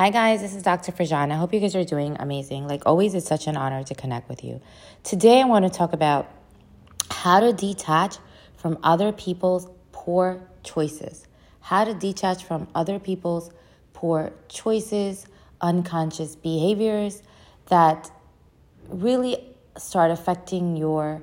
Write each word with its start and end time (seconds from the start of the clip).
Hi, 0.00 0.08
guys, 0.08 0.40
this 0.40 0.54
is 0.54 0.62
Dr. 0.62 0.92
Fajan. 0.92 1.30
I 1.30 1.34
hope 1.34 1.52
you 1.52 1.60
guys 1.60 1.76
are 1.76 1.84
doing 1.84 2.16
amazing. 2.18 2.66
Like 2.66 2.84
always, 2.86 3.14
it's 3.14 3.26
such 3.26 3.46
an 3.46 3.58
honor 3.58 3.84
to 3.84 3.94
connect 3.94 4.30
with 4.30 4.42
you. 4.42 4.62
Today, 5.04 5.42
I 5.42 5.44
want 5.44 5.66
to 5.66 5.70
talk 5.70 5.92
about 5.92 6.26
how 7.10 7.40
to 7.40 7.52
detach 7.52 8.16
from 8.56 8.78
other 8.82 9.12
people's 9.12 9.68
poor 9.92 10.40
choices. 10.62 11.26
How 11.60 11.84
to 11.84 11.92
detach 11.92 12.44
from 12.44 12.66
other 12.74 12.98
people's 12.98 13.50
poor 13.92 14.32
choices, 14.48 15.26
unconscious 15.60 16.34
behaviors 16.34 17.22
that 17.66 18.10
really 18.88 19.54
start 19.76 20.10
affecting 20.10 20.78
your 20.78 21.22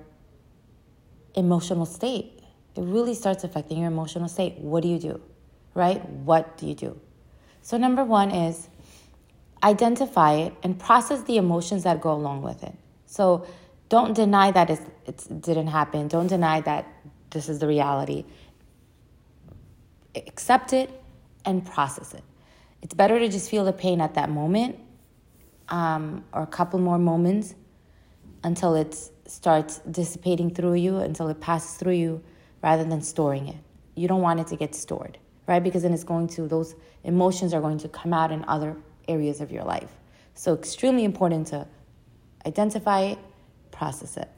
emotional 1.34 1.88
state. 1.88 2.44
It 2.76 2.82
really 2.82 3.16
starts 3.16 3.44
affecting 3.44 3.80
your 3.80 3.88
emotional 3.88 4.30
state. 4.30 4.60
What 4.60 4.84
do 4.84 4.90
you 4.90 5.00
do? 5.00 5.20
Right? 5.74 6.08
What 6.08 6.60
do 6.60 6.68
you 6.68 6.76
do? 6.76 7.02
So, 7.68 7.76
number 7.76 8.06
one 8.06 8.32
is 8.32 8.70
identify 9.62 10.36
it 10.36 10.54
and 10.64 10.80
process 10.80 11.24
the 11.24 11.36
emotions 11.36 11.84
that 11.84 12.00
go 12.00 12.14
along 12.14 12.42
with 12.42 12.64
it. 12.64 12.74
So, 13.08 13.46
don't 13.90 14.14
deny 14.14 14.52
that 14.52 14.70
it 14.70 15.42
didn't 15.42 15.68
happen. 15.68 16.08
Don't 16.08 16.28
deny 16.28 16.62
that 16.62 16.88
this 17.30 17.50
is 17.50 17.60
the 17.60 17.68
reality. 17.68 18.24
Accept 20.16 20.72
it 20.72 20.90
and 21.44 21.66
process 21.66 22.14
it. 22.14 22.24
It's 22.82 22.94
better 22.94 23.20
to 23.20 23.28
just 23.28 23.50
feel 23.50 23.66
the 23.66 23.74
pain 23.74 24.00
at 24.00 24.14
that 24.14 24.30
moment 24.30 24.80
um, 25.68 26.24
or 26.32 26.44
a 26.44 26.48
couple 26.48 26.80
more 26.80 26.98
moments 26.98 27.54
until 28.46 28.76
it 28.76 28.96
starts 29.26 29.80
dissipating 29.80 30.52
through 30.56 30.76
you, 30.76 31.00
until 31.00 31.28
it 31.28 31.42
passes 31.42 31.76
through 31.76 31.96
you, 31.96 32.24
rather 32.64 32.86
than 32.86 33.02
storing 33.02 33.50
it. 33.50 33.58
You 33.94 34.08
don't 34.08 34.22
want 34.22 34.40
it 34.40 34.48
to 34.48 34.56
get 34.56 34.74
stored, 34.74 35.18
right? 35.48 35.64
Because 35.64 35.84
then 35.84 35.94
it's 35.94 36.04
going 36.04 36.28
to, 36.28 36.48
those 36.48 36.76
emotions 37.04 37.54
are 37.54 37.62
going 37.62 37.80
to 37.80 37.88
come 37.88 38.14
out 38.14 38.32
in 38.32 38.46
other 38.48 38.76
areas 39.08 39.42
of 39.42 39.52
your 39.52 39.64
life. 39.64 39.92
So, 40.34 40.54
extremely 40.54 41.04
important 41.04 41.48
to 41.48 41.68
identify 42.46 43.02
it, 43.02 43.18
process 43.72 44.18
it. 44.18 44.30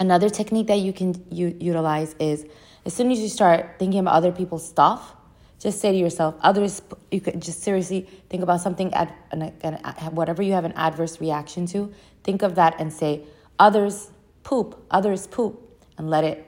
Another 0.00 0.28
technique 0.28 0.66
that 0.66 0.80
you 0.80 0.92
can 0.92 1.24
u- 1.30 1.56
utilize 1.60 2.14
is 2.18 2.44
as 2.84 2.94
soon 2.94 3.10
as 3.10 3.18
you 3.18 3.28
start 3.28 3.78
thinking 3.78 4.00
about 4.00 4.14
other 4.14 4.32
people's 4.32 4.66
stuff, 4.66 5.14
just 5.58 5.80
say 5.80 5.90
to 5.90 5.98
yourself, 5.98 6.34
others, 6.40 6.82
you 7.10 7.20
could 7.20 7.40
just 7.40 7.62
seriously 7.62 8.08
think 8.28 8.42
about 8.42 8.60
something, 8.60 8.92
ad, 8.94 9.12
an, 9.32 9.52
an, 9.62 9.74
whatever 10.12 10.42
you 10.42 10.52
have 10.52 10.64
an 10.64 10.72
adverse 10.72 11.20
reaction 11.20 11.66
to, 11.66 11.92
think 12.22 12.42
of 12.42 12.54
that 12.56 12.76
and 12.78 12.92
say, 12.92 13.22
others 13.58 14.10
poop, 14.42 14.84
others 14.90 15.26
poop, 15.26 15.60
and 15.98 16.10
let 16.10 16.24
it, 16.24 16.46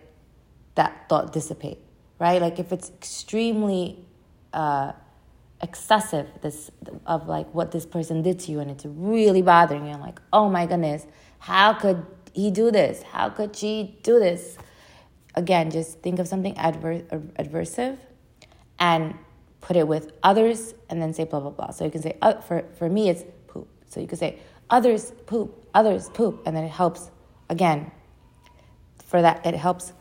that 0.75 1.09
thought 1.09 1.33
dissipate, 1.33 1.79
right? 2.19 2.41
Like 2.41 2.59
if 2.59 2.73
it's 2.73 2.91
extremely 2.91 4.05
uh, 4.53 4.93
excessive, 5.61 6.29
this, 6.41 6.71
of 7.07 7.29
like 7.29 7.53
what 7.55 7.73
this 7.73 7.87
person 7.87 8.23
did 8.23 8.39
to 8.41 8.53
you, 8.53 8.61
and 8.61 8.71
it's 8.71 8.85
really 8.87 9.43
bothering 9.43 9.87
you, 9.87 9.93
I'm 9.93 10.01
like, 10.01 10.21
oh 10.33 10.49
my 10.49 10.67
goodness, 10.67 11.07
how 11.39 11.75
could 11.75 12.05
he 12.33 12.51
do 12.51 12.71
this? 12.71 13.03
How 13.03 13.29
could 13.29 13.57
she 13.57 13.99
do 14.03 14.19
this? 14.19 14.59
Again, 15.35 15.71
just 15.71 16.01
think 16.01 16.19
of 16.19 16.27
something 16.27 16.57
adver- 16.57 17.05
adversive 17.39 17.99
and 18.79 19.15
put 19.61 19.77
it 19.77 19.87
with 19.87 20.13
others 20.23 20.75
and 20.89 21.01
then 21.01 21.13
say 21.13 21.25
blah, 21.25 21.41
blah, 21.41 21.51
blah. 21.51 21.71
So 21.71 21.85
you 21.85 21.91
can 21.91 22.03
say, 22.03 22.17
uh, 22.23 22.41
for, 22.41 22.65
for 22.77 22.89
me, 22.89 23.09
it's 23.09 23.25
poop. 23.47 23.69
So 23.89 24.01
you 24.01 24.07
can 24.07 24.19
say, 24.19 24.39
others 24.71 25.13
poop, 25.27 25.67
others 25.75 26.09
poop. 26.11 26.43
And 26.47 26.57
then 26.57 26.65
it 26.65 26.71
helps, 26.71 27.11
again, 27.49 27.91
for 29.05 29.23
that, 29.23 29.45
it 29.47 29.55
helps 29.55 29.93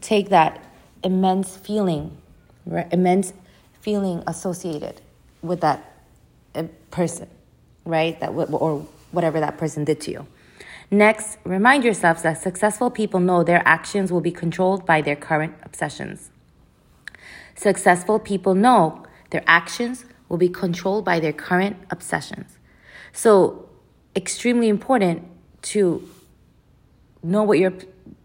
take 0.00 0.30
that 0.30 0.64
immense 1.02 1.56
feeling, 1.56 2.16
right? 2.64 2.92
immense 2.92 3.32
feeling 3.80 4.22
associated 4.26 5.00
with 5.42 5.60
that 5.60 6.02
uh, 6.54 6.64
person, 6.90 7.28
right? 7.84 8.18
That 8.20 8.30
or 8.30 8.86
whatever 9.12 9.40
that 9.40 9.58
person 9.58 9.84
did 9.84 10.00
to 10.02 10.10
you. 10.10 10.26
Next, 10.90 11.38
remind 11.44 11.84
yourselves 11.84 12.22
that 12.22 12.40
successful 12.40 12.90
people 12.90 13.18
know 13.20 13.42
their 13.42 13.62
actions 13.66 14.12
will 14.12 14.20
be 14.20 14.30
controlled 14.30 14.86
by 14.86 15.00
their 15.00 15.16
current 15.16 15.54
obsessions. 15.62 16.30
Successful 17.56 18.18
people 18.18 18.54
know 18.54 19.04
their 19.30 19.42
actions 19.46 20.04
will 20.28 20.36
be 20.36 20.48
controlled 20.48 21.04
by 21.04 21.18
their 21.18 21.32
current 21.32 21.76
obsessions. 21.90 22.58
So, 23.12 23.68
extremely 24.14 24.68
important 24.68 25.24
to 25.62 26.08
know 27.22 27.42
what 27.42 27.58
you're 27.58 27.74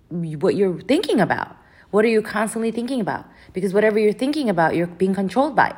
what 0.09 0.55
you're 0.55 0.81
thinking 0.81 1.19
about. 1.19 1.55
What 1.91 2.05
are 2.05 2.07
you 2.07 2.21
constantly 2.21 2.71
thinking 2.71 3.01
about? 3.01 3.25
Because 3.53 3.73
whatever 3.73 3.99
you're 3.99 4.13
thinking 4.13 4.49
about, 4.49 4.75
you're 4.75 4.87
being 4.87 5.13
controlled 5.13 5.55
by. 5.55 5.75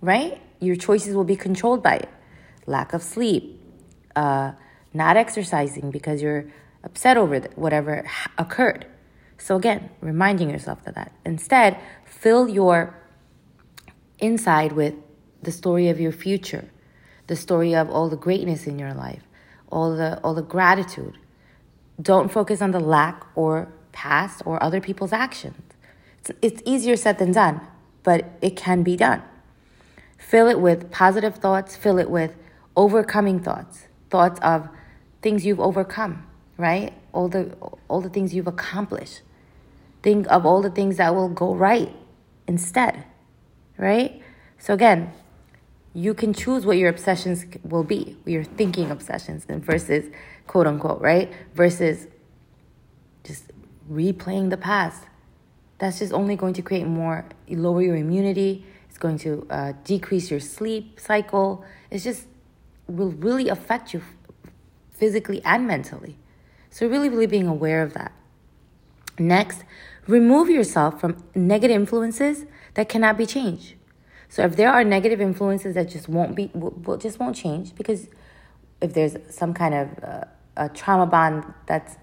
Right? 0.00 0.40
Your 0.60 0.76
choices 0.76 1.14
will 1.14 1.24
be 1.24 1.36
controlled 1.36 1.82
by 1.82 1.96
it. 1.96 2.08
Lack 2.66 2.92
of 2.92 3.02
sleep, 3.02 3.60
uh, 4.14 4.52
not 4.94 5.16
exercising 5.16 5.90
because 5.90 6.22
you're 6.22 6.46
upset 6.84 7.16
over 7.16 7.40
whatever 7.56 8.08
occurred. 8.38 8.86
So, 9.38 9.56
again, 9.56 9.90
reminding 10.00 10.48
yourself 10.48 10.86
of 10.86 10.94
that. 10.94 11.12
Instead, 11.24 11.78
fill 12.04 12.48
your 12.48 12.94
inside 14.18 14.72
with 14.72 14.94
the 15.42 15.52
story 15.52 15.88
of 15.88 16.00
your 16.00 16.12
future, 16.12 16.70
the 17.26 17.36
story 17.36 17.74
of 17.74 17.90
all 17.90 18.08
the 18.08 18.16
greatness 18.16 18.66
in 18.66 18.78
your 18.78 18.94
life, 18.94 19.22
all 19.70 19.94
the, 19.94 20.18
all 20.22 20.34
the 20.34 20.42
gratitude. 20.42 21.18
Don't 22.00 22.32
focus 22.32 22.62
on 22.62 22.70
the 22.70 22.80
lack 22.80 23.24
or 23.34 23.68
past 23.96 24.42
or 24.44 24.62
other 24.62 24.80
people's 24.80 25.12
actions. 25.12 25.62
It's, 26.18 26.30
it's 26.42 26.62
easier 26.66 26.96
said 26.96 27.18
than 27.18 27.32
done, 27.32 27.62
but 28.02 28.26
it 28.42 28.54
can 28.54 28.82
be 28.82 28.94
done. 28.94 29.22
Fill 30.18 30.48
it 30.48 30.60
with 30.60 30.90
positive 30.90 31.36
thoughts, 31.36 31.76
fill 31.76 31.98
it 31.98 32.10
with 32.10 32.36
overcoming 32.76 33.40
thoughts, 33.40 33.86
thoughts 34.10 34.38
of 34.42 34.68
things 35.22 35.46
you've 35.46 35.60
overcome, 35.60 36.26
right? 36.58 36.92
All 37.12 37.28
the 37.28 37.56
all 37.88 38.02
the 38.02 38.10
things 38.10 38.34
you've 38.34 38.46
accomplished. 38.46 39.22
Think 40.02 40.26
of 40.30 40.44
all 40.44 40.60
the 40.60 40.70
things 40.70 40.98
that 40.98 41.14
will 41.14 41.30
go 41.30 41.54
right 41.54 41.90
instead, 42.46 43.04
right? 43.78 44.20
So 44.58 44.74
again, 44.74 45.10
you 45.94 46.12
can 46.12 46.34
choose 46.34 46.66
what 46.66 46.76
your 46.76 46.90
obsessions 46.90 47.46
will 47.64 47.82
be, 47.84 48.16
your 48.26 48.44
thinking 48.44 48.90
obsessions, 48.90 49.46
and 49.48 49.64
versus 49.64 50.04
quote 50.46 50.66
unquote, 50.66 51.00
right? 51.00 51.32
Versus 51.54 52.06
just 53.24 53.52
replaying 53.90 54.50
the 54.50 54.56
past. 54.56 55.04
That's 55.78 55.98
just 55.98 56.12
only 56.12 56.36
going 56.36 56.54
to 56.54 56.62
create 56.62 56.86
more, 56.86 57.26
lower 57.48 57.82
your 57.82 57.96
immunity. 57.96 58.64
It's 58.88 58.98
going 58.98 59.18
to 59.18 59.46
uh, 59.50 59.72
decrease 59.84 60.30
your 60.30 60.40
sleep 60.40 60.98
cycle. 60.98 61.64
It's 61.90 62.04
just 62.04 62.26
will 62.88 63.10
really 63.10 63.48
affect 63.48 63.92
you 63.92 64.02
physically 64.90 65.42
and 65.44 65.66
mentally. 65.66 66.16
So, 66.70 66.86
really, 66.86 67.08
really 67.08 67.26
being 67.26 67.46
aware 67.46 67.82
of 67.82 67.94
that. 67.94 68.12
Next, 69.18 69.64
remove 70.06 70.48
yourself 70.50 71.00
from 71.00 71.22
negative 71.34 71.74
influences 71.74 72.44
that 72.74 72.88
cannot 72.88 73.16
be 73.16 73.26
changed. 73.26 73.74
So, 74.28 74.42
if 74.42 74.56
there 74.56 74.70
are 74.70 74.84
negative 74.84 75.20
influences 75.20 75.74
that 75.74 75.88
just 75.88 76.08
won't 76.08 76.34
be, 76.34 76.50
will, 76.54 76.96
just 76.96 77.18
won't 77.18 77.36
change, 77.36 77.74
because 77.74 78.08
if 78.80 78.94
there's 78.94 79.16
some 79.30 79.54
kind 79.54 79.74
of 79.74 80.04
uh, 80.04 80.24
a 80.56 80.68
trauma 80.68 81.06
bond 81.06 81.44
that's 81.66 81.96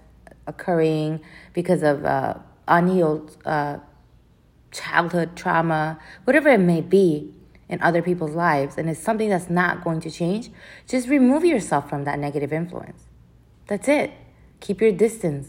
occurring 0.46 1.20
because 1.52 1.82
of 1.82 2.04
uh, 2.04 2.34
unhealed 2.68 3.36
uh, 3.44 3.78
childhood 4.70 5.36
trauma, 5.36 5.98
whatever 6.24 6.48
it 6.48 6.60
may 6.60 6.80
be, 6.80 7.34
in 7.68 7.80
other 7.82 8.02
people's 8.02 8.34
lives 8.34 8.76
and 8.76 8.90
it's 8.90 9.00
something 9.00 9.28
that's 9.28 9.48
not 9.48 9.82
going 9.82 10.00
to 10.00 10.10
change, 10.10 10.50
just 10.86 11.08
remove 11.08 11.44
yourself 11.44 11.88
from 11.88 12.04
that 12.04 12.18
negative 12.18 12.52
influence. 12.52 13.04
That's 13.66 13.88
it. 13.88 14.12
Keep 14.60 14.80
your 14.80 14.92
distance, 14.92 15.48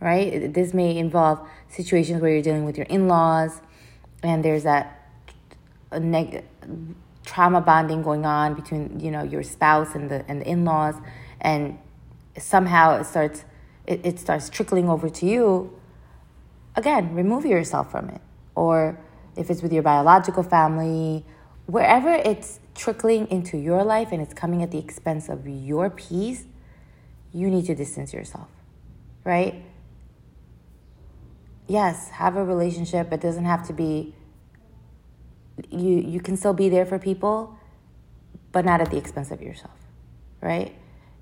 right? 0.00 0.52
This 0.52 0.72
may 0.72 0.96
involve 0.96 1.46
situations 1.68 2.22
where 2.22 2.30
you're 2.32 2.42
dealing 2.42 2.64
with 2.64 2.76
your 2.76 2.86
in 2.86 3.08
laws 3.08 3.60
and 4.22 4.44
there's 4.44 4.62
that 4.62 5.08
neg- 5.92 6.44
trauma 7.24 7.60
bonding 7.60 8.02
going 8.02 8.24
on 8.24 8.54
between 8.54 8.98
you 8.98 9.10
know 9.10 9.22
your 9.22 9.42
spouse 9.42 9.94
and 9.94 10.10
the 10.10 10.24
and 10.28 10.40
the 10.40 10.48
in-laws 10.48 10.96
and 11.40 11.78
somehow 12.36 12.98
it 12.98 13.04
starts 13.04 13.44
it, 13.86 14.04
it 14.04 14.18
starts 14.18 14.48
trickling 14.48 14.88
over 14.88 15.08
to 15.08 15.26
you 15.26 15.72
again 16.76 17.14
remove 17.14 17.44
yourself 17.44 17.90
from 17.90 18.08
it 18.08 18.20
or 18.54 18.98
if 19.36 19.50
it's 19.50 19.62
with 19.62 19.72
your 19.72 19.82
biological 19.82 20.42
family, 20.42 21.24
wherever 21.66 22.10
it's 22.10 22.60
trickling 22.74 23.28
into 23.30 23.56
your 23.56 23.84
life 23.84 24.12
and 24.12 24.20
it's 24.20 24.34
coming 24.34 24.62
at 24.62 24.70
the 24.70 24.78
expense 24.78 25.28
of 25.28 25.46
your 25.46 25.90
peace, 25.90 26.44
you 27.32 27.48
need 27.48 27.64
to 27.66 27.74
distance 27.74 28.12
yourself, 28.12 28.48
right? 29.24 29.62
Yes, 31.66 32.10
have 32.10 32.36
a 32.36 32.44
relationship. 32.44 33.12
It 33.12 33.20
doesn't 33.20 33.46
have 33.46 33.66
to 33.68 33.72
be 33.72 34.14
you 35.70 35.98
you 35.98 36.18
can 36.20 36.36
still 36.36 36.54
be 36.54 36.68
there 36.68 36.84
for 36.84 36.98
people, 36.98 37.56
but 38.52 38.64
not 38.64 38.80
at 38.80 38.90
the 38.90 38.96
expense 38.96 39.30
of 39.30 39.40
yourself, 39.40 39.78
right? 40.40 40.74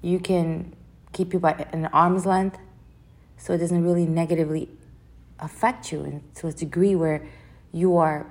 You 0.02 0.18
can 0.18 0.74
keep 1.12 1.32
you 1.32 1.38
by 1.38 1.52
an 1.72 1.86
arm's 1.86 2.26
length 2.26 2.58
so 3.36 3.52
it 3.52 3.58
doesn't 3.58 3.82
really 3.82 4.06
negatively 4.06 4.68
affect 5.38 5.90
you 5.90 6.02
and 6.02 6.34
to 6.34 6.46
a 6.46 6.52
degree 6.52 6.94
where 6.94 7.26
you 7.72 7.96
are 7.96 8.26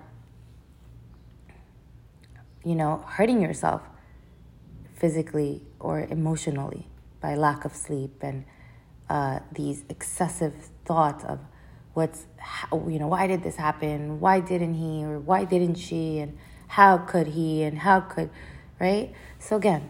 you 2.63 2.75
know, 2.75 3.03
hurting 3.07 3.41
yourself 3.41 3.81
physically 4.95 5.61
or 5.79 6.01
emotionally 6.01 6.87
by 7.21 7.35
lack 7.35 7.65
of 7.65 7.75
sleep 7.75 8.21
and 8.21 8.45
uh, 9.09 9.39
these 9.51 9.83
excessive 9.89 10.69
thoughts 10.85 11.23
of 11.23 11.39
what's, 11.93 12.25
you 12.71 12.99
know, 12.99 13.07
why 13.07 13.27
did 13.27 13.43
this 13.43 13.55
happen? 13.55 14.19
Why 14.19 14.39
didn't 14.39 14.75
he? 14.75 15.03
Or 15.03 15.19
why 15.19 15.45
didn't 15.45 15.75
she? 15.75 16.19
And 16.19 16.37
how 16.67 16.97
could 16.97 17.27
he? 17.27 17.63
And 17.63 17.79
how 17.79 18.01
could, 18.01 18.29
right? 18.79 19.13
So 19.39 19.55
again, 19.55 19.89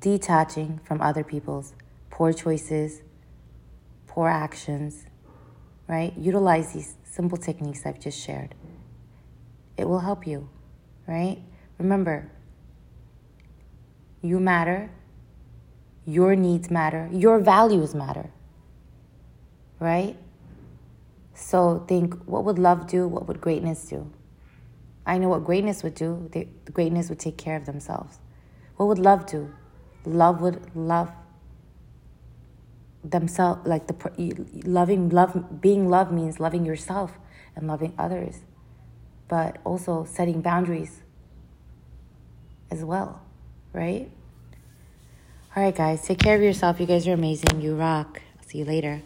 detaching 0.00 0.80
from 0.84 1.00
other 1.00 1.22
people's 1.22 1.74
poor 2.10 2.32
choices, 2.32 3.02
poor 4.06 4.28
actions, 4.28 5.06
right? 5.86 6.16
Utilize 6.16 6.72
these 6.72 6.96
simple 7.04 7.38
techniques 7.38 7.84
I've 7.84 8.00
just 8.00 8.18
shared. 8.18 8.54
It 9.76 9.88
will 9.88 10.00
help 10.00 10.26
you, 10.26 10.48
right? 11.06 11.38
Remember, 11.78 12.30
you 14.22 14.40
matter, 14.40 14.90
your 16.04 16.34
needs 16.34 16.70
matter, 16.70 17.08
your 17.12 17.38
values 17.38 17.94
matter, 17.94 18.30
right? 19.78 20.16
So 21.34 21.84
think 21.88 22.14
what 22.24 22.44
would 22.44 22.58
love 22.58 22.86
do? 22.86 23.08
What 23.08 23.26
would 23.26 23.40
greatness 23.40 23.88
do? 23.88 24.10
I 25.06 25.18
know 25.18 25.28
what 25.28 25.44
greatness 25.44 25.82
would 25.82 25.94
do. 25.94 26.28
The 26.32 26.46
greatness 26.70 27.08
would 27.08 27.18
take 27.18 27.38
care 27.38 27.56
of 27.56 27.64
themselves. 27.64 28.18
What 28.76 28.86
would 28.86 28.98
love 28.98 29.26
do? 29.26 29.52
Love 30.04 30.40
would 30.40 30.74
love 30.74 31.10
themselves 33.02 33.66
like 33.66 33.86
the 33.86 33.94
loving 34.64 35.08
love 35.08 35.60
being 35.60 35.88
love 35.88 36.12
means 36.12 36.38
loving 36.38 36.66
yourself 36.66 37.12
and 37.56 37.66
loving 37.66 37.94
others 37.98 38.40
but 39.26 39.56
also 39.64 40.04
setting 40.04 40.42
boundaries 40.42 41.00
as 42.70 42.84
well 42.84 43.22
right? 43.72 44.10
All 45.56 45.62
right 45.62 45.74
guys 45.74 46.02
take 46.02 46.18
care 46.18 46.36
of 46.36 46.42
yourself. 46.42 46.78
You 46.78 46.86
guys 46.86 47.06
are 47.08 47.14
amazing. 47.14 47.60
You 47.60 47.74
rock. 47.74 48.20
See 48.46 48.58
you 48.58 48.64
later 48.64 49.02